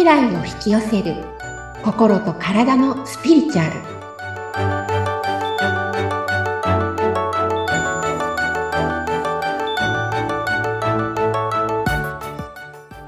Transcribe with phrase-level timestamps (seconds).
[0.00, 1.14] 未来を引き寄せる
[1.84, 3.72] 心と体のスピリチュアル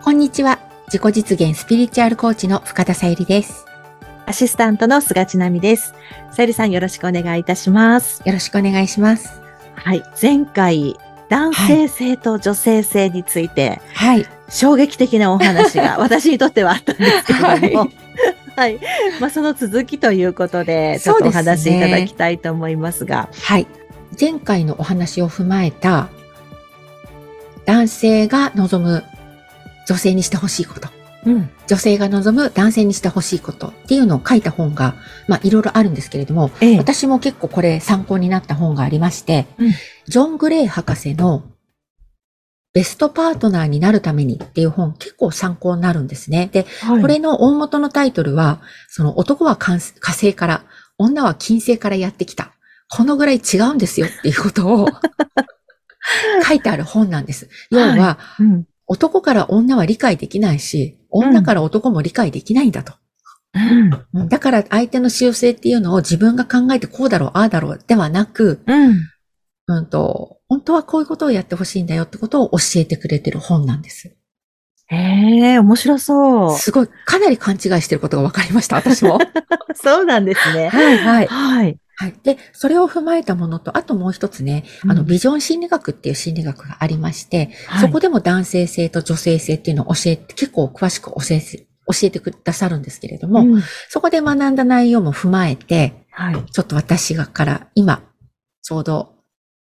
[0.05, 3.64] こんにちは自己実現スピリチュアルコーチの深田さゆりです
[4.27, 5.95] アシスタントの菅千奈美です。
[6.30, 8.22] さゆりさんよろしくお願いいたします。
[8.24, 9.43] よろしくお願いします
[9.74, 10.02] はい。
[10.20, 10.96] 前回、
[11.32, 14.27] 男性性と女性性について、はい。
[14.50, 17.90] 衝撃的なお話が 私にとってはあったんですけれども、
[18.54, 18.78] はい。
[19.18, 23.66] まあ、その続きということで、ちょっとお話しいただきたいと思いますが、はい。
[24.20, 26.10] 前回のお話を踏まえた
[27.64, 29.02] 男性が望む
[29.88, 30.88] 女性にしてほしいこと
[31.24, 31.50] うん。
[31.66, 34.94] 女性が望む男性にしてほしいことっていうのを書いた本が、
[35.28, 36.78] まあいろいろあるんですけれども、ええ。
[36.78, 39.72] 私も結構これ参考になった本がありまして、うん
[40.04, 41.45] ジョン・グレイ博士の
[42.72, 46.48] ベストパートナーになるためにっていう本結構参考になるんですね。
[46.52, 50.64] で、はいこれの大元のタイトルは、その男は火火星から、
[50.98, 52.52] 女は金星からやってきた。
[52.88, 54.86] このぐらい違うんですよっていうことを
[56.46, 57.48] 書いてある本なんです。
[57.70, 58.64] 要は、うん。
[58.86, 62.95] 男から女は理解できないし、女から男も理解できないんだと。
[63.55, 64.06] うん。
[64.15, 68.97] うんだから相手の習性っていうのを自分が考えてこうだろう、ああだろうではなく、うん。
[69.69, 74.16] うんと、本当はこういうことをやってほしいんだよってことを教えてくれてる本なんです。
[74.88, 74.97] へ
[75.54, 76.59] え、面白そう。
[76.59, 79.19] すごい、かなり勘違いしてることが分かりました、私も。
[79.75, 80.69] そうなんですね。
[80.69, 81.26] はい、はい。
[81.26, 81.78] はい。
[82.03, 82.14] はい。
[82.25, 91.64] で、それを踏まえたものと、あともう一つね、あの、うんビジョン心理学っていう心理学がありまして、はいそこでも男性性と女性性っていうのを教えて、結構詳しく教えて、教
[92.04, 96.44] えてくださるんですけれども、うんそこで学んだ内容も踏まえて、はい。
[96.50, 98.03] ちょっと私がから今、
[98.62, 99.14] ちょうど、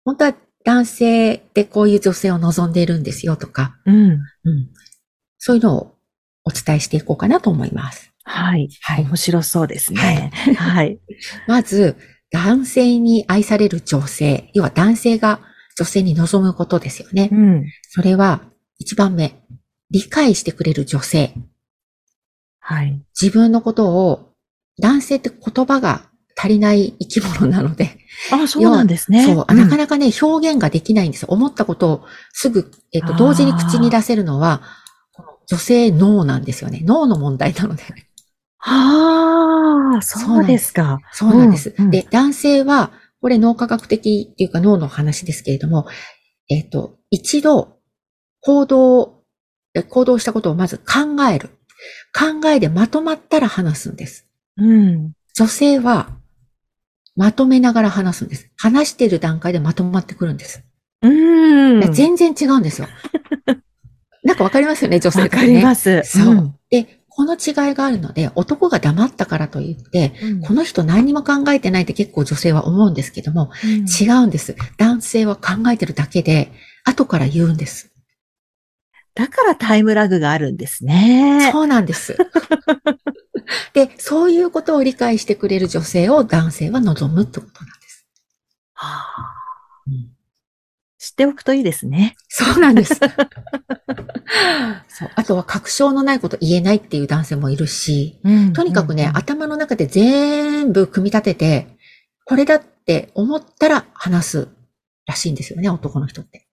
[0.05, 3.97] 本当は男性でこういう女性を望んでいるんですよとか、うん。
[4.11, 4.21] うん、
[5.39, 5.95] そういうのを
[6.45, 8.15] お伝えしていこうかなと思います。
[8.25, 8.69] はい。
[8.81, 9.05] はい。
[9.05, 10.33] 面白そうですね。
[10.57, 10.99] はい。
[11.47, 11.97] まず、
[12.35, 15.41] 男性に愛される女性、要は男性が
[15.79, 17.29] 女性に望むことですよね。
[17.31, 17.65] うん。
[17.89, 18.43] それは、
[18.79, 19.41] 一番目、
[19.93, 21.33] 理解してくれる女性。
[22.59, 23.01] はい。
[23.21, 24.33] 自分のことを、
[24.81, 27.99] 男性って言葉が足りない生き物なので、
[28.33, 29.25] あ、そうなんですね。
[29.25, 31.29] そう、んなかなかね、表現ができないんですよ。
[31.31, 34.63] 思ったことをすぐ、えっ、と、同時に口に出せるのは、
[35.13, 36.81] この女性脳なんですよね。
[36.85, 37.85] 脳の問題なので。
[38.67, 41.01] ああ、そうですか。
[41.13, 41.75] そうなんです。
[41.77, 45.87] うんうんで、男性は、これ脳科学的っていうか脳の話ですけれども、
[46.51, 47.79] えっ、と、一度、
[48.41, 49.23] 行動、
[49.75, 51.51] え行動したことをまず考える。
[52.13, 54.27] 考えでまとまったら話すんです。
[54.57, 55.13] うん。
[55.35, 56.11] 女性は、
[57.17, 58.51] まとめながら話すんです。
[58.57, 60.65] 話している段階でまとまってくるんです。
[61.03, 61.09] う
[61.77, 61.81] ん。
[61.81, 62.89] で全然違うんですよ。
[64.25, 65.59] なんかわかりますよね、女性わかとね。
[65.59, 66.03] ります。
[66.05, 66.55] そう。
[66.71, 70.41] で、この違いがあるので、男が黙ったからといって、うん。
[70.41, 74.57] この人何にも考えてないって結構女性は思うんですけども、うん違うんです。
[74.79, 76.51] 男性は考えてるだけで、
[76.85, 77.93] 後から言うんです。
[79.15, 81.51] だからタイムラグがあるんですね。
[81.53, 82.17] そうなんです。
[83.75, 88.07] で、そういうことを理解してくれる女性を男性は望むってことなんです。
[88.75, 89.35] はあ
[89.87, 90.15] うん
[90.99, 92.17] 知っておくといいですね。
[92.29, 92.95] そうなんです。
[94.89, 95.11] そう。
[95.15, 98.21] あとは確証のないこと言えないっていう男性もいるし、
[98.53, 101.69] とにかくね、うん頭の中で全部組み立てて、
[102.25, 104.49] これだって思ったら話す
[105.07, 106.49] らしいんですよね、男の人って。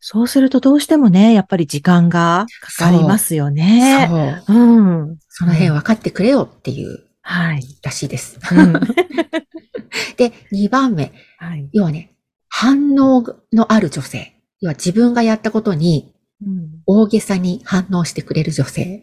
[0.00, 4.44] そうするとどうしてもね、やっぱり時間がかかりますよね。
[4.46, 4.58] そう。
[4.58, 5.16] うん。
[5.28, 7.62] その辺分かってくれよっていうはい。
[7.82, 8.38] らしいです。
[8.52, 8.72] うん
[10.16, 11.12] で、2番目。
[11.38, 11.68] はい。
[11.72, 12.11] 要はね、
[12.54, 14.34] 反応のある女性。
[14.60, 19.02] 要は自分がやったことにうん大げさに反応してくれる女性。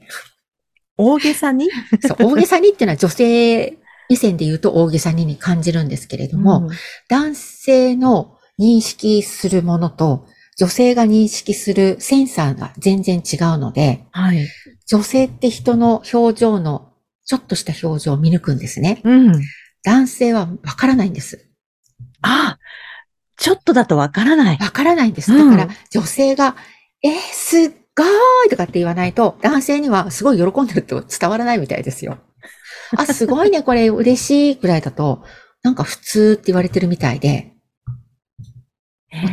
[0.98, 1.68] 大げさに？
[2.02, 3.78] そう、大げさにっていうのは女性
[4.10, 6.70] 目線で言うと大げさにに感じるんですけれども、うん
[7.08, 10.28] 男性の認識するものと
[10.58, 14.48] 女性が認識するセンサーが全然違うので、はい。
[14.86, 16.92] 女性って人の表情の
[17.26, 19.02] ちょっとした表情を見抜くんですね。
[19.06, 19.42] うん。
[19.84, 21.50] 男性はわからないんです。
[22.22, 22.59] あ、
[23.40, 24.58] ちょっとだとわからない。
[24.58, 25.34] わからないんです。
[25.34, 26.56] うんだから女性が、
[27.02, 28.04] えー、すっご
[28.46, 32.18] いとかって言わないと、男性にはすごい喜んでるって伝わらないみたいですよ。
[32.98, 35.24] あ、すごいね、これ嬉しいくらいだと、
[35.64, 37.54] なんか普通って言われてるみたいで、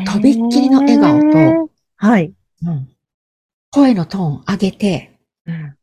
[0.06, 1.20] とびっきりの笑顔
[1.66, 2.32] とはい。
[2.64, 2.88] うん
[3.72, 5.74] 声のトーン上げて、うんわ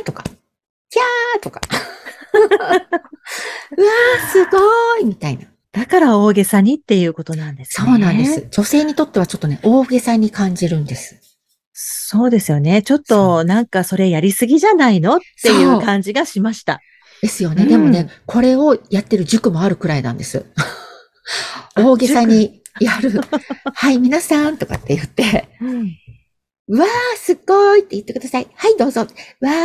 [0.00, 1.60] ーとか、キャーとか、
[2.34, 5.46] うわーすごいみたいな。
[5.76, 7.86] だから大げさにっていうことなんですね。
[7.86, 8.48] そうなんです。。
[8.50, 11.20] 女性にとってはちょっとね、大げさに感じるんです。
[11.74, 12.80] そうですよね。
[12.80, 16.80] ちょっとなんかそれやりすぎじゃないのっていう感じがしました。
[17.20, 17.64] ですよね。
[17.64, 20.46] うんでもね、これをやってる塾もあるくらいなんです。
[21.76, 23.20] 大げさにやる。
[23.74, 25.90] はい、皆さんとかって言って、うん
[26.68, 28.48] わー、すっごいって言ってください。
[28.54, 29.02] はい、どうぞ。
[29.02, 29.06] わ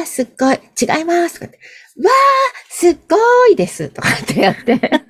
[0.04, 0.60] ー、すっごい。
[0.80, 1.40] 違います。
[1.40, 1.60] とかって。
[1.98, 2.12] わー、
[2.70, 3.90] すっごいです。
[3.90, 4.80] とかってやって。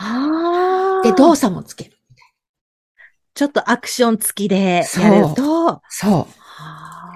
[0.00, 1.92] あで、動作もつける。
[3.34, 6.26] ちょっとアクション付きでそうやると、そう。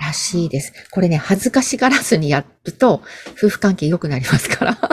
[0.01, 0.73] らしいです。
[0.91, 3.03] これね、恥ずかしがらずにやると、
[3.37, 4.79] 夫婦関係良くなりますから。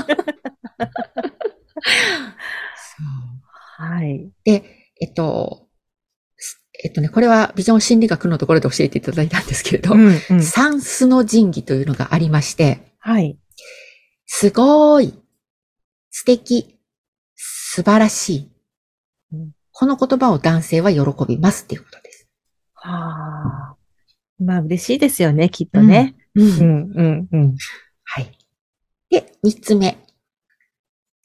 [3.78, 4.32] はい。
[4.44, 4.64] で、
[5.02, 5.68] えっと、
[6.84, 13.38] えっとね、これはビジョン心理学のところで教えていただいたんですけれど、うんうん算数の神器というのがありまして、はい。
[14.26, 15.14] すごい、
[16.12, 16.79] 素敵、
[17.72, 18.52] 素晴らしい
[19.32, 19.52] うん。
[19.72, 22.28] この言葉を男性は喜びますっていうことです。
[22.74, 23.76] はあ。
[24.40, 26.16] まあ嬉しいですよね、きっとね。
[26.34, 27.56] うんうん、うん、うん。
[28.06, 28.38] はい。
[29.12, 30.00] で、三つ目。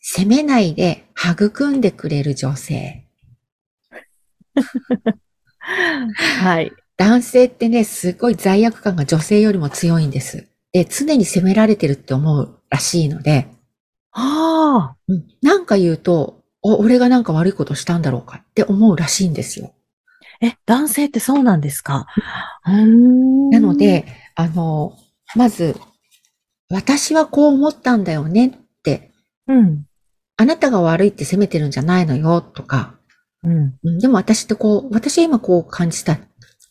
[0.00, 3.06] 責めないで育んでくれる女性。
[6.42, 6.72] はい。
[6.98, 10.46] 男性ってね、すごい罪悪感が女性よりも強いんです。
[10.72, 13.48] で、常に責められてるって思うらしいので、
[14.14, 14.96] ああ。
[15.08, 19.74] うん、なんか言うと、お、俺がなんか悪いことしたんだろうかって思うらしいんですよ。
[20.40, 22.06] え、男性ってそうなんですか？
[22.66, 24.96] うーんなの、で、あの、
[25.36, 25.76] まず、
[26.70, 28.52] 私はこう思ったんだよねっ
[28.82, 29.12] て、
[29.46, 29.84] うん。
[30.36, 32.94] あなたが悪いって責めてるんじゃないのよとか、
[33.42, 33.78] うん。
[33.84, 36.18] うんでも私ってこう、私は今こう感じた、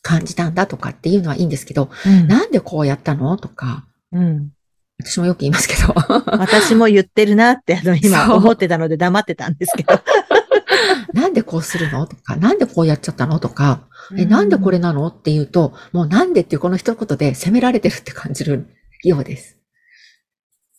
[0.02, 2.28] 感じたんだとかっていうのはいいんですけど、うん。
[2.28, 3.38] なんでこうやったの？
[3.38, 4.52] とか、うん。
[5.00, 5.94] 私もよく言いますけど、
[6.38, 10.00] 私も言ってるなって、あの、今思ってたので黙ってたんですけど。
[11.14, 13.88] なんでこうするのとか、なんでこうやっちゃったのとか、
[14.18, 18.68] え、なんでこれなのって言うと、もうなんでっていうこの一言で責められてるって感じる
[19.04, 19.58] ようです。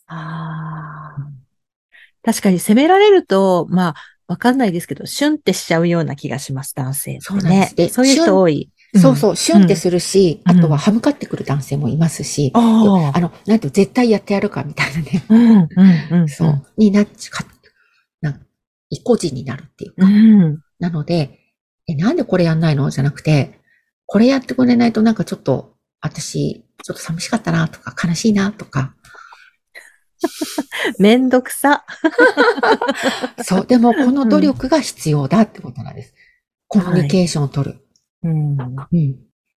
[0.07, 1.35] ああ。
[2.23, 3.95] 確かに責められると、まあ、
[4.27, 7.19] わかんないですけど、シュンってしちゃうような気がします、男性ね。
[7.21, 8.71] そうなんですでそういう人多い。
[8.99, 16.29] そうそう、シュンってするし、うんあとは歯向かってくる男性もいますし、ああの、なんて絶対やってやるかみたいなね、うん、うん、うん。
[16.29, 17.45] そう、になっちゃ、
[18.21, 18.39] な、
[18.89, 20.05] 意固地になるっていうか。
[20.05, 20.61] うん。
[20.79, 21.39] なので、
[21.87, 22.89] え、なんでこれやんないの？
[22.89, 23.59] じゃなくて、
[24.05, 28.95] これやってくれないとなんかちょっと、私、ちょっと寂しかったなとか、悲しいなとか。
[30.99, 31.85] めんどくさ。
[33.43, 36.13] そう、でもこの努力が必要だってことなんです。
[36.67, 37.84] コミュニケーションを取る。
[38.25, 38.57] うん。
[38.59, 39.15] うん。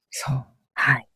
[0.09, 0.45] そう。
[0.73, 1.07] はい。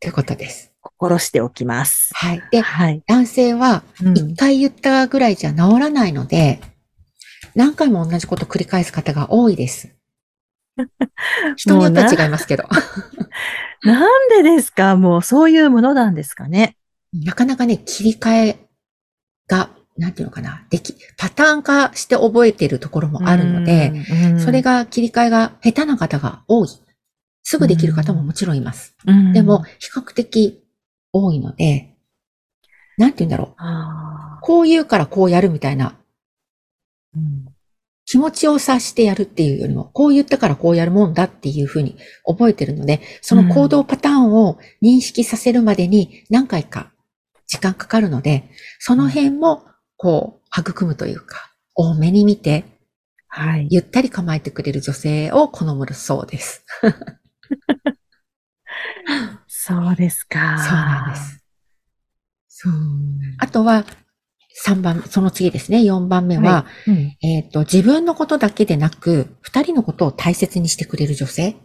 [0.00, 0.72] ということです。
[0.80, 2.10] 心しておきます。
[2.14, 2.42] はい。
[2.50, 3.02] で、はい。
[3.06, 6.60] 男性はうん一回言ったぐらいじゃ治らないので、
[7.54, 9.94] 何回も同じことを繰り返す方が多いです。
[11.56, 12.64] 人によっては違いますけど。
[13.82, 14.96] なんでですか？
[14.96, 16.76] もうそういうものなんですかね？
[17.12, 18.58] なかなかね、切り替え
[19.48, 19.68] が、
[20.00, 23.92] なんていうのかな、でき、パターン化して覚えているところもあるので、
[24.32, 26.68] うん、それが切り替えが下手な方が多い。
[27.42, 28.96] すぐできる方ももちろんいます。
[29.06, 30.62] うん、でも、比較的
[31.12, 31.94] 多いので、
[32.96, 34.40] なんて言うんだろう。
[34.42, 35.96] こう言うからこうやるみたいな
[37.14, 37.46] うん
[38.06, 46.90] 気持ちを察してやるっていうよりも、こう言ったからこうやるもんだっていうふうに覚えてるので、その行動パターンを認識させるまでに何回か
[47.46, 49.62] 時間かかるので、その辺も
[50.02, 52.64] こう育むというか、多めに見て、
[53.28, 53.66] はい。
[53.70, 56.64] ゆったり構えてくれる女性を好むそうです。
[59.46, 60.56] そうですか。
[60.58, 61.16] そうなんで。
[61.16, 61.44] す。
[62.48, 62.72] そう。
[63.40, 63.84] あとは、
[64.64, 66.90] 3番、その次ですね、4番目は、い。
[66.90, 71.56] うんえっ、と、自分のことだけでなく、二人のことを大切にしてくれる女性。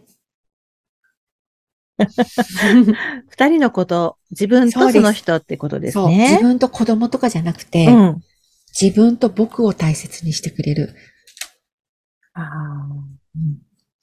[3.28, 6.08] 二人のこと、自分とその人ってことですそう。
[6.08, 6.38] 自ね。
[6.42, 8.22] 分と子供とかじゃなくて、うん。
[8.78, 10.94] 自分と僕を大切にしてくれる、
[12.34, 12.42] あ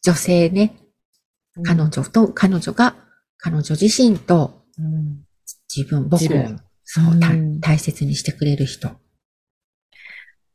[0.01, 2.95] 女性ね、ー彼女と、彼女が、
[3.37, 5.23] 彼女自身とうん
[5.75, 6.27] 自分、僕を
[6.83, 7.19] そう、
[7.59, 8.91] 大切にしてくれる人。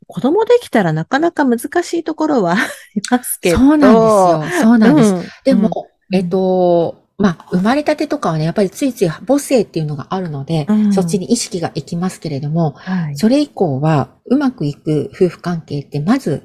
[0.07, 2.57] 子供できたらなかなか難しいところは あ
[2.95, 3.59] りますけど。
[3.59, 4.63] そうなんですよ。
[4.63, 5.13] そうなんです。
[5.13, 13.17] うんでも、うんえっと、まあ、生まれたてとかはね、やっぱりついつい母性っていうのがあるので、うんそっちに意識がいきますけれども、はい。
[13.17, 16.45] それ以降は、うまくいく夫婦関係って、まず、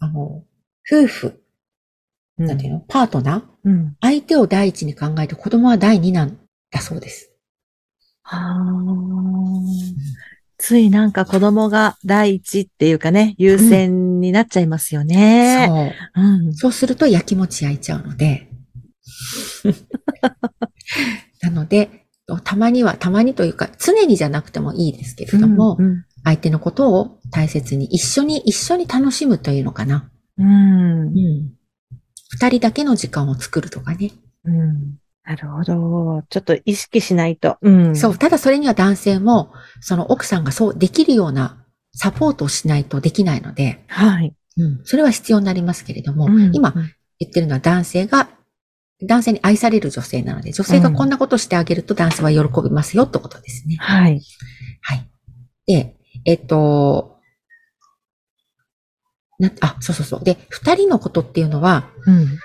[0.00, 0.42] あの、
[0.90, 1.40] 夫婦、
[2.38, 3.96] なんていうの、パートナーうん。
[4.00, 6.36] 相手を第一に考えて子供は第二なん
[6.72, 7.30] だそうです。
[8.22, 10.26] はー
[10.58, 15.66] ついなんか子供が第一っていうかね、優先になっちゃいますよね。
[15.68, 16.24] そう。
[16.24, 16.54] うん。
[16.54, 18.50] そうすると焼きもち焼いちゃうので、
[21.42, 22.06] なので、
[22.44, 30.10] たまには、たまにというか、常にじゃなくてもいいですけれども、うん相手のことを大切に一緒に、一緒に楽しむというのかな。
[30.36, 31.02] うん。
[31.02, 31.52] うん。
[32.30, 34.10] 二人だけの時間を作るとかね。
[34.44, 34.98] うん。
[35.24, 36.24] なるほど。
[36.28, 37.58] ちょっと意識しないと。
[37.62, 37.96] うん。
[37.96, 38.18] そう。
[38.18, 44.34] ただそれには男性も、その奥さんがそうできるようなサポートをしないとできないので、はい。
[44.56, 44.80] うん。
[44.82, 46.74] それは必要になりますけれども、うん今
[47.20, 48.28] 言ってるのは男性が、
[49.02, 53.76] 男性に愛される女性なので、女性がこんなことをしてあげると男性は喜びますよってことですね。
[53.78, 54.20] はい。
[54.80, 55.10] はい。
[55.66, 57.16] で、えっと、
[59.38, 60.24] な、あ、そうそうそう。
[60.24, 62.38] で、二人のことっていうのは、うん。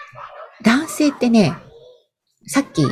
[0.63, 1.53] 男性ってね、
[2.48, 2.86] さっき、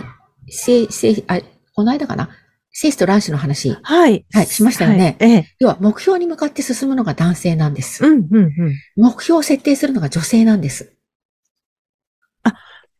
[0.48, 1.42] せ、せ、あ、
[1.76, 2.30] この間かな？
[2.72, 4.26] 精子と卵子の話、はい。
[4.32, 5.56] はいしましたよねはいええ。
[5.60, 8.06] 要は目標に向かって進むのが男性なんです。
[8.06, 8.52] うん、うん、うん。
[8.96, 10.94] 目標を設定するのが女性なんです。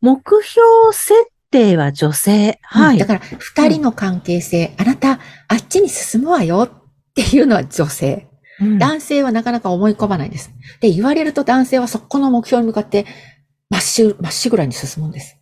[0.00, 1.14] 目標設
[1.50, 2.58] 定は女性。
[2.62, 2.98] はい。
[2.98, 6.82] だから、二人の関係性、あなた、あっちに進むわよっ
[7.14, 8.26] ていうのは女性。
[8.60, 10.50] うん男性はなかなか思い込まないんです。
[10.80, 13.06] で、言われると男性はそこの目標に向かって、
[13.70, 15.38] まっしぐ、まっしぐらに進むんです。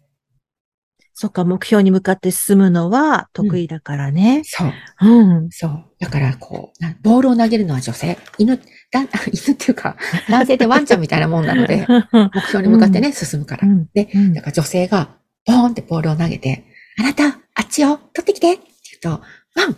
[1.15, 4.43] そっか、目標に向かって進むのは得意だからね。
[4.45, 4.73] そう。
[5.03, 5.51] うん。
[5.51, 5.88] そう。
[6.01, 8.19] だから、こう、なボールを投げるのは女性。
[8.39, 9.01] 犬、だ
[9.33, 9.97] 犬っていうか、
[10.31, 13.67] 男性ってワンちゃんみたいなもんなので、 目標に向かってね、進むから。
[13.67, 16.65] うんで、うんだから女性が、ボーンってボールを投げて、
[16.99, 18.63] あなた、あっちよ、取ってきてって
[19.03, 19.23] 言うと、
[19.57, 19.77] ワン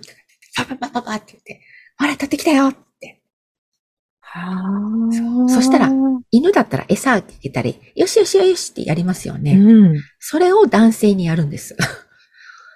[0.54, 1.60] パパパパパって言って、
[1.98, 3.22] ほら、取ってきたよって。
[4.20, 5.48] はそあ。
[5.48, 5.90] そしたら
[6.30, 9.54] 犬だったら餌あげたり、よしよしよしってやりますよね。
[9.54, 10.02] うん。
[10.18, 11.76] それを男性にやるんです。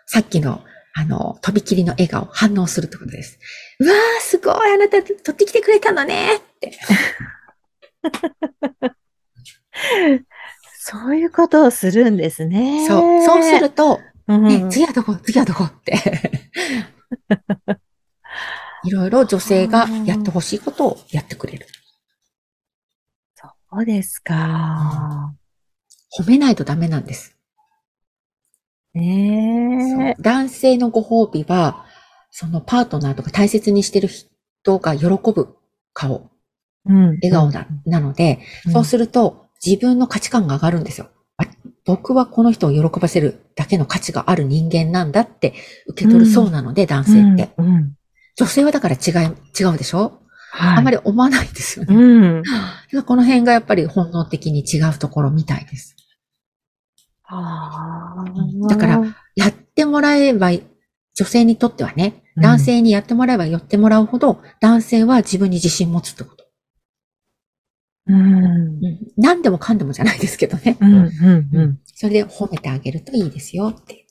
[0.06, 0.64] さっきの、
[0.96, 3.38] あの、とびきりの笑顔、反応するってことです。
[3.80, 6.78] うわー、すごい、あなた取ってきてくれたのねって。
[10.78, 12.86] そういうことをするんですね。
[12.86, 13.24] そう。
[13.24, 15.16] そうすると、うん、ね、次はどこ？
[15.16, 15.64] 次はどこ？
[15.64, 15.94] って。
[18.84, 21.66] いろいろ女性がやってほしいことをやってくれる。
[23.34, 23.48] そ
[23.80, 25.34] うですか。
[26.18, 27.33] 褒めないとダメなんです。
[28.94, 30.22] ねえ。
[30.22, 31.84] 男性のご褒美は、
[32.30, 35.56] そのパートナーとか大切にしてる人が喜ぶ
[35.92, 36.30] 顔、
[36.86, 37.06] うん。
[37.22, 38.40] 笑顔ななので、
[38.72, 41.08] そうすると自分の価値観が上がるんですよ。
[41.36, 41.44] あ
[41.84, 45.54] 僕はこの人を喜ばせるだけの価値がある人間なんだって
[45.86, 47.50] 受け取るそうなので、男性って。
[47.58, 47.66] うん。
[47.66, 47.94] うん。
[48.36, 50.20] 女性はだから違い、違うでしょ、
[50.50, 50.76] はい。
[50.78, 52.42] あんまり思わないんですよね。
[53.06, 55.93] この辺がやっぱり本能的に違うところみたいです。
[57.26, 58.24] あ
[58.68, 59.02] だから、
[59.34, 60.50] やってもらえば、
[61.14, 66.44] 女性にとってはね、うん男性にやってもらえば寄ってもらうほど、男性は自分に自信持つってこと。
[68.08, 68.34] うん。
[68.34, 68.48] う
[68.80, 70.76] ん何でもかんでもじゃないですけどね。
[70.80, 70.94] うん。
[70.94, 71.10] うん。
[71.52, 71.80] うん。
[71.94, 74.04] それで褒めてあげるといいですよって。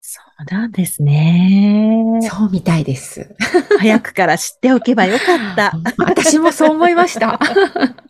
[0.00, 2.18] そうなんですね。
[2.22, 3.34] そうみたいです。
[3.78, 5.72] 早くから知っておけばよかった。
[5.98, 7.38] 私もそう思いました。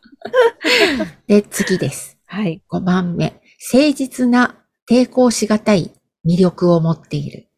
[1.27, 2.14] で、次です。
[2.35, 2.65] はい。
[2.69, 3.41] 5番目。
[3.73, 4.57] 誠実な
[4.91, 5.93] 抵抗しがたい
[6.29, 7.49] 魅力を持っている。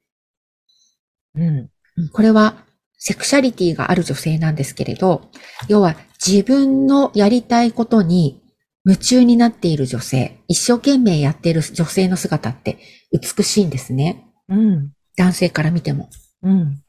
[1.34, 1.70] うん。
[1.96, 2.66] うんこれは
[2.98, 5.30] セクシャリティがある女性なんですけれど、
[5.66, 8.42] 要は自分のやりたいことに
[8.84, 12.76] 夢中になっている女性、一生懸命やっている女性の姿って
[13.12, 14.26] 美しいんですね。
[14.50, 14.92] うん。
[15.16, 16.10] 男性から見ても。
[16.42, 16.82] うん。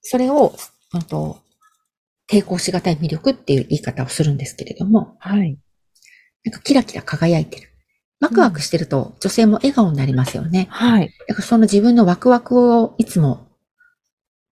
[0.00, 0.56] それを、
[0.92, 1.38] うんと、
[2.28, 5.56] 抵抗しがたい魅力っていう言い方をするんですけれども、はい。
[6.44, 7.68] なんかキラキラ輝いてる。
[8.20, 10.68] ワクワクしてると女性も笑顔になりますよね。
[10.70, 11.12] はい。
[11.28, 13.48] だからその自分のワクワクをいつも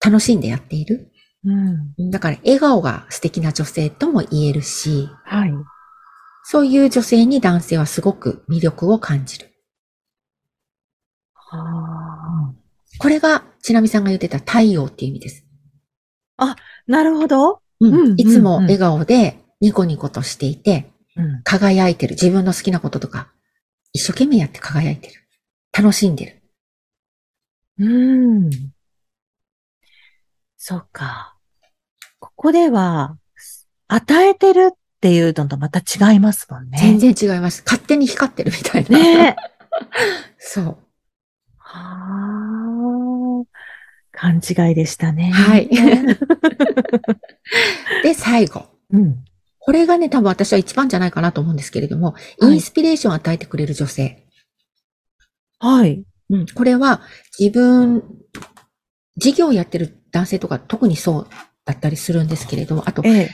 [0.04, 1.12] 楽しんでやっている。
[1.44, 1.52] う
[2.02, 2.11] ん。
[2.11, 5.52] だから笑顔が素敵な女性とも言えるし、はい。
[6.42, 9.50] そういう女性に男性はすごく魅力を感じる。
[11.52, 12.52] あ
[12.99, 15.44] これが、ちなみさんが言ってた太陽っていう意味です。
[16.37, 16.56] あ。
[16.87, 17.61] なるほど。
[17.80, 20.89] うんうんいつも笑顔でニコニコとしていて、
[21.20, 21.42] うん。
[21.42, 22.14] 輝いてる。
[22.14, 23.30] 自分の好きなこととか、
[23.92, 25.14] 一生懸命やって輝いてる。
[25.76, 26.40] 楽しんで
[27.78, 27.78] る。
[27.78, 27.84] う
[28.48, 28.50] ん。
[30.56, 31.36] そっか。
[32.18, 33.16] ここでは、
[33.88, 36.78] 与えてるっていうのとまた違いますもんね。
[36.78, 37.62] 全然違います。
[37.64, 38.98] 勝手に光ってるみたいな。
[38.98, 39.36] ね。
[40.38, 40.78] そう。
[41.56, 42.10] はあ。
[44.12, 45.30] 勘違いでしたね。
[45.30, 45.68] はい。
[48.04, 48.66] で、最後。
[48.90, 49.24] うん。
[49.60, 54.26] これがね、多分私は一番じゃないかなと思うんですけれども、はいインスピレーションを与えてくれる女性。
[55.58, 56.02] はい。
[56.30, 57.02] うん、これは
[57.38, 58.02] 自分、
[59.16, 61.26] 事業をやってる男性とか特にそう
[61.66, 63.30] だったりするんですけれども、あと、ええ。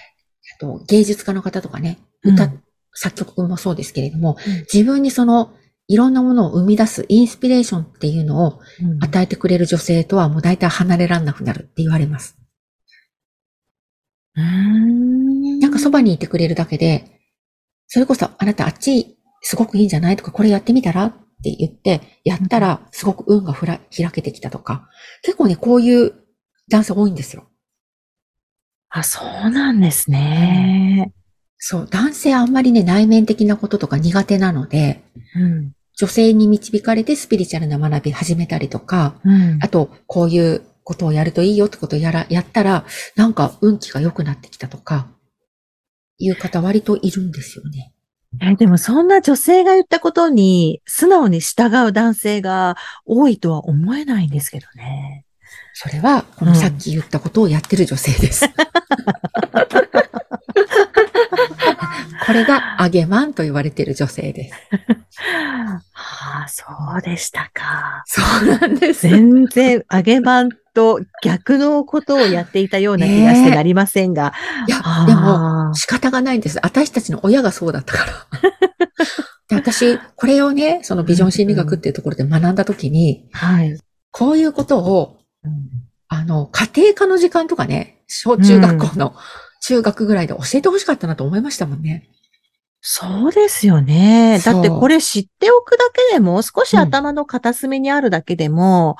[0.56, 2.50] あと芸術家の方とかね、うん歌、
[2.94, 5.52] 作曲もそうですけれども、うん自分にその
[5.88, 12.36] いろんなものを生み出すインスピレーションっていうのをうん与えてくれる女性とはもう大体離れらんなくなるって言われます。
[14.36, 15.58] うーん。
[15.58, 17.20] なんかそばにいてくれるだけで、
[17.88, 20.16] それこそあなたあっちすごくいいんじゃない？
[20.16, 21.06] とか、これやってみたら？
[21.06, 21.12] っ
[21.42, 24.88] て言って、やったらすごく運がふら開けてきたとか、
[25.22, 26.14] 結構ね、こういう
[26.68, 27.44] 男性多いんですよ。
[28.88, 31.12] あ、そうなんですね。
[31.58, 35.02] そう、男性あんまりね、内面的なこととか苦手なので、
[35.36, 35.72] うん。
[35.98, 39.58] 女性に導かれてスピリチュアルな学び始めたりとか、うん。
[39.62, 42.84] あと、こういうことをやるといいよってことをやら、やったら、
[43.16, 45.08] なんか運気が良くなってきたとか、
[46.16, 47.92] いう方割といるんですよね。
[48.40, 55.24] えでもそんな女性が言ったことに素直に従う男性が多いとは思えないんですけどね。
[55.74, 58.48] それは、このさっき言ったことをやってる女性です。
[62.26, 64.54] これがアゲマンと言われている女性です。
[65.14, 65.82] は
[66.44, 66.64] あ、そ
[66.98, 68.04] うでしたか。
[68.06, 69.08] そうなんです。
[69.08, 74.34] 全然、揚げ版と逆のことをやっていたような気がしてなりませんが。
[74.68, 76.60] いやでも、仕方がないんです。
[76.62, 78.26] 私たちの親がそうだったから。
[79.48, 83.78] で私、これをね、そのビジョン心理学っていうところで学んだときに、はい。
[84.10, 85.52] こういうことを、うん
[86.08, 89.14] あの、家庭科の時間とかね、小中学校の
[89.62, 92.10] 中学ぐらいで教えてほしかったなと思いましたもんね。
[92.82, 94.40] そうですよね。
[94.44, 95.78] だってこれ知っておくだ
[96.10, 98.96] けでも、少し頭の片隅にあるだけでも、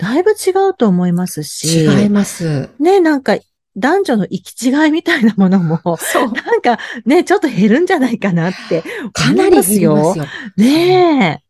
[0.00, 1.84] だいぶ違うと思いますし。
[1.84, 2.70] 違います。
[2.78, 3.36] ね、なんか、
[3.76, 6.32] 男女の行き違いみたいなものも、そう。
[6.32, 10.14] なんかね、ちょっと減るんじゃないかなってかなり減りますよ。
[10.56, 11.44] ね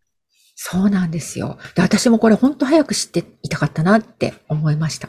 [0.63, 1.57] そうなんですよ。
[1.75, 5.09] で私もこれ本当早く知っていたかったなって思いました。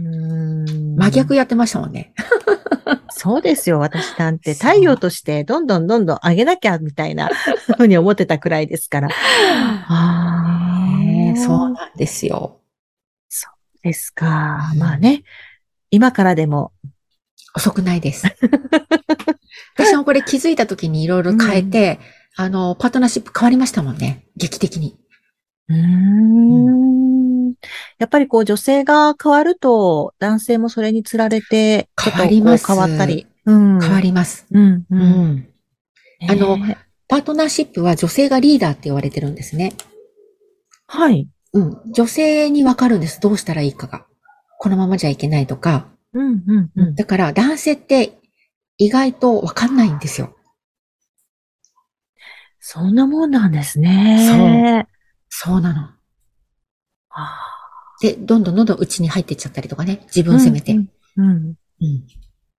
[0.00, 0.02] え。
[0.02, 2.14] うーん真逆やってましたもんね。
[3.12, 4.54] そうですよ、私なんて。
[4.54, 7.28] 太陽としてどんどんどんどん上げなきゃみたいな
[7.76, 9.08] ふうに思ってたくらいですから。
[9.88, 12.61] あ、そうなんですよ。
[13.82, 14.70] ですか。
[14.72, 15.24] うんまあね、
[15.90, 16.72] 今からでも、
[17.54, 18.26] 遅くないです。
[19.76, 22.00] 私もこれ気づいた時にいろいろ変えて、
[22.36, 24.24] あの、パートナーシップ変わりましたもんね。
[24.36, 24.98] 劇的に。
[25.68, 27.54] うーん
[27.98, 33.26] やっぱりこう女性が変わると男性もそれにつられて、変わります変わったり。
[33.44, 34.46] うん変わります。
[34.50, 34.86] うん、う。
[34.90, 35.48] うんん。
[36.28, 39.72] あのねパートナーシップは女性がリーダーって言われてるんですね。
[40.86, 41.28] はい。
[41.52, 41.92] うん。
[41.92, 43.20] 女性にわかるんです。
[43.20, 44.06] どうしたらいいかが。
[44.58, 45.88] このままじゃいけないとか。
[46.12, 46.94] うん、うん、うん。
[46.94, 48.18] だから男性って
[48.78, 50.36] 意外とわかんないんですよ。
[52.60, 54.86] そんなもんなんですね。
[55.28, 55.90] そうなの。
[57.10, 57.38] あ
[58.00, 60.00] で、どんどんどんどん内に入ってっちゃったりとかね。
[60.06, 60.72] 自ー分を責めて。
[60.72, 61.56] うん、うん、うん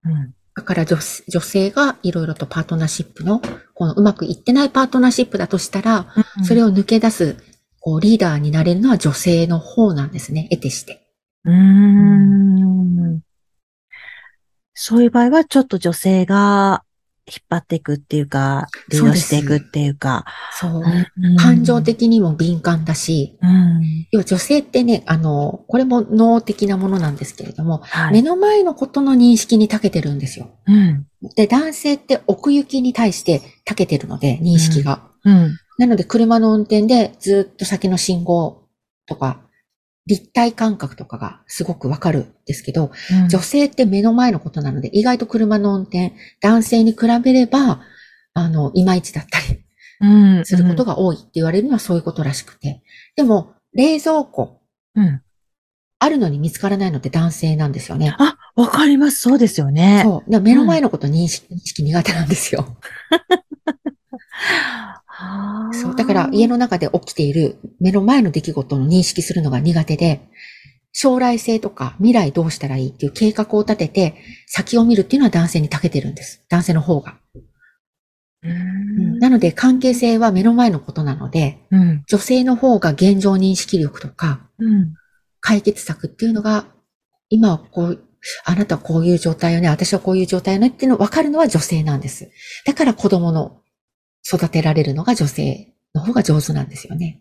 [0.04, 0.34] うん。
[0.54, 0.96] だから女
[1.28, 3.40] 女性がいろいろとパートナーシップの、
[3.74, 6.06] このうまくいってないパートナーシップだとしたら、
[6.38, 7.36] うんそれを抜け出す、
[7.84, 10.48] こう、リーダーになれるのは女性の方なんですね。
[10.50, 11.06] 得てして。
[11.44, 13.20] うーん。
[14.72, 16.82] そういう場合は、ちょっと女性が
[17.26, 20.24] 引っ張っていくっていうか、リードしていくっていうか。
[20.58, 20.82] そう。
[20.82, 21.82] うん感情。
[21.82, 24.06] 的にも敏感だし、うん。
[24.12, 28.12] 要は女性ってね、あの、これも脳的なものなんですけれども、はい。
[28.14, 30.48] 目の前のことの認識に長けてるんですよ。
[30.66, 31.06] うん。
[31.36, 35.02] で、男性って奥行きに対して長けてるので、認識が。
[35.26, 35.58] うん。
[35.78, 38.68] なので、車の運転でずっと先の信号
[39.06, 39.40] とか、
[40.06, 47.80] 立体感覚とかがすごくわかるんですけど、うん女性って目の前のことなので、意外と車の運転、男性に比べれば、
[48.34, 49.64] あの、いまいちだったり
[50.00, 50.44] うん。
[50.44, 52.82] することが多いって言われるのはそういうことらしくて。
[53.16, 54.60] でも、冷蔵庫、
[54.94, 55.22] うん。
[55.98, 58.14] あるのに見つからないのって男性なんですよね。
[58.18, 59.18] あ、わかります。
[59.20, 60.02] そうですよね。
[60.04, 60.30] そう。
[60.30, 62.76] で目の前のこと認識,、認識苦手なんですよ。
[65.16, 65.94] はあそう。
[65.94, 70.20] だから家の中で起きている目の前の出来事の認識するのが苦手で、
[70.92, 74.14] 将来性とか未来どうしたらいいっていう計画を立てて
[74.46, 76.44] 先を見るっていうのは男性に長けてるんです。
[76.48, 77.16] 男性の方が。
[78.42, 82.02] うーんなので関係性は目の前のことなので、うん。
[82.08, 84.94] 女性の方が現状認識力とかうん。
[85.40, 86.66] 解決策っていうのが、
[87.28, 88.02] 今はこう、
[88.44, 92.30] あなたはこういう状態よね、私はこういう状態よねっていうの分かるのは女性なんです。
[92.64, 93.60] だから子供の
[94.26, 97.20] 育てられるのが女性の方が上手なんですよね。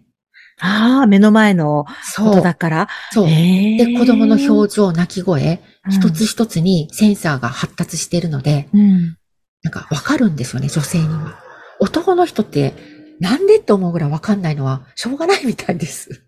[0.59, 2.53] ああ、目の前のこそうとだ。
[2.53, 2.87] から。
[3.11, 3.27] そう。
[3.27, 9.17] へえで、子供の表情、泣き声、うん一つ一つにセンサーが発達しているので、うん。
[9.63, 11.37] なんかわかるんですよね、女性には。
[11.81, 12.73] 男の人って、
[13.19, 16.23] なんでって思うぐらいわかんないのは、しょうがないみたいです。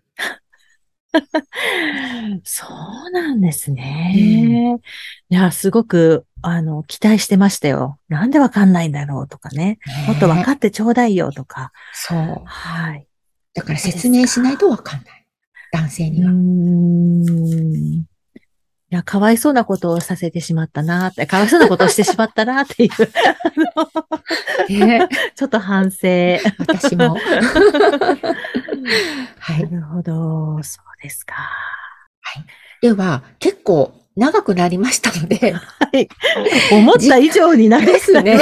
[2.44, 2.66] そ
[3.08, 4.78] うなんですね。
[5.30, 7.98] いや、すごく、あの、期待してましたよ。
[8.08, 9.80] なんでわかんないんだろうとかね。
[10.06, 11.72] もっと分かってちょうだいよとか。
[11.92, 12.42] そう。
[12.44, 13.08] はい。
[13.52, 15.26] だから説明しないとわかんない。
[15.72, 16.30] 男性うには。
[16.30, 17.94] ーん。
[17.94, 18.06] い
[18.90, 22.90] や、かわいそうなことをさせてしまったなって、かわいそうなことをしてしまったなっていう、
[25.34, 26.06] ちょっと反省。
[26.60, 27.16] 私も。
[29.40, 29.80] はいな。
[29.80, 31.34] るほど、そうですか。
[32.80, 35.60] では、結構長くなりましたので、は
[35.92, 36.08] い。
[36.72, 38.38] 思った以上になりましたね。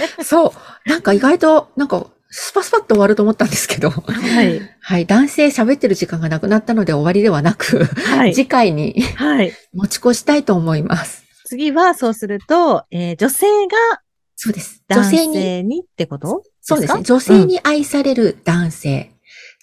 [0.22, 0.88] そう。
[0.88, 4.60] なんか意外と、なんか、スパスパッと終わると思ったんですけど、はい。
[4.80, 5.06] はい。
[5.06, 8.34] 男性喋ってる時間がなくなったので終わりではなく、はい。
[8.34, 9.52] 次回にはい。
[9.72, 11.24] 持ち越したいと思います。
[11.46, 14.00] 次は、そうすると、えー女性が
[14.36, 14.82] そうです。
[14.90, 16.42] 女男性に、性にってこと？
[16.60, 16.98] そうですね。
[16.98, 19.12] か女性に愛される男性。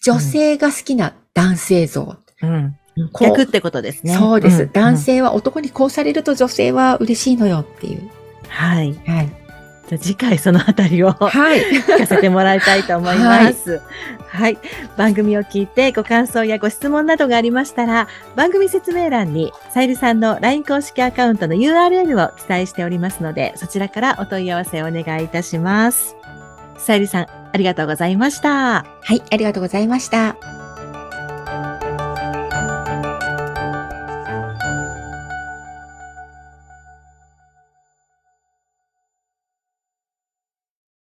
[0.04, 2.16] 女性が好きな男性像。
[2.42, 2.76] うん。
[3.12, 4.16] こう逆ってことですね。
[4.16, 4.98] そうです、ん男。
[4.98, 8.10] 性は男にこうされると女性は嬉しいのよっていう。
[8.48, 8.94] はい。
[9.06, 9.42] はい。
[9.88, 11.62] じゃあ次回そのあたりをはい。
[11.62, 13.82] 聞かせてもらいたいと思います。
[14.28, 14.58] はい、
[14.96, 26.16] 番組を聞いてご感想やご質問などがありましたら、番組説明欄にさゆりさんの LINE 公式アカウントの URL を記載しておりますので、そちらからお問い合わせをお願いいたします。
[26.78, 28.86] さゆりさん、ありがとうございました。
[29.02, 29.22] はい。
[29.30, 30.61] ありがとうございました。